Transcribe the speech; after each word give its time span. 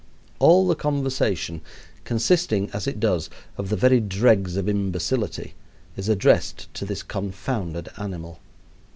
All 0.39 0.65
the 0.67 0.73
conversation, 0.73 1.61
consisting, 2.05 2.71
as 2.71 2.87
it 2.87 2.99
does, 2.99 3.29
of 3.55 3.69
the 3.69 3.75
very 3.75 3.99
dregs 3.99 4.57
of 4.57 4.67
imbecility, 4.67 5.53
is 5.95 6.09
addressed 6.09 6.73
to 6.73 6.85
this 6.85 7.03
confounded 7.03 7.87
animal. 7.99 8.39